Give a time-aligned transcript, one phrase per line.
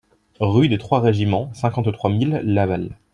[0.39, 2.97] Rue des Trois Régiments, cinquante-trois mille Laval